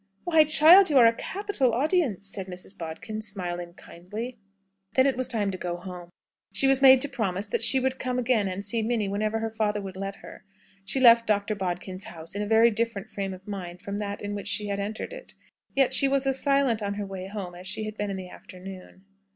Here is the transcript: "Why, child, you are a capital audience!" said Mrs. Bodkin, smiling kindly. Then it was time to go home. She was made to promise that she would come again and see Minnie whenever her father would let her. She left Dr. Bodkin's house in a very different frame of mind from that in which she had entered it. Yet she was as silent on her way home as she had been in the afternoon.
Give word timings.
"Why, 0.23 0.45
child, 0.45 0.89
you 0.89 0.97
are 0.97 1.05
a 1.05 1.13
capital 1.13 1.73
audience!" 1.73 2.25
said 2.27 2.47
Mrs. 2.47 2.75
Bodkin, 2.75 3.21
smiling 3.21 3.73
kindly. 3.75 4.39
Then 4.95 5.05
it 5.05 5.15
was 5.15 5.27
time 5.27 5.51
to 5.51 5.59
go 5.59 5.77
home. 5.77 6.09
She 6.51 6.65
was 6.65 6.81
made 6.81 7.01
to 7.01 7.07
promise 7.07 7.45
that 7.45 7.61
she 7.61 7.79
would 7.79 7.99
come 7.99 8.17
again 8.17 8.47
and 8.47 8.65
see 8.65 8.81
Minnie 8.81 9.07
whenever 9.07 9.37
her 9.37 9.51
father 9.51 9.79
would 9.79 9.95
let 9.95 10.15
her. 10.23 10.43
She 10.83 10.99
left 10.99 11.27
Dr. 11.27 11.53
Bodkin's 11.53 12.05
house 12.05 12.33
in 12.33 12.41
a 12.41 12.47
very 12.47 12.71
different 12.71 13.11
frame 13.11 13.31
of 13.31 13.47
mind 13.47 13.83
from 13.83 13.99
that 13.99 14.23
in 14.23 14.33
which 14.33 14.47
she 14.47 14.69
had 14.69 14.79
entered 14.79 15.13
it. 15.13 15.35
Yet 15.75 15.93
she 15.93 16.07
was 16.07 16.25
as 16.25 16.41
silent 16.41 16.81
on 16.81 16.95
her 16.95 17.05
way 17.05 17.27
home 17.27 17.53
as 17.53 17.67
she 17.67 17.83
had 17.83 17.95
been 17.95 18.09
in 18.09 18.17
the 18.17 18.27
afternoon. 18.27 19.03